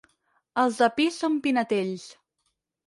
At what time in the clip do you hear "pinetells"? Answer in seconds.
1.45-2.09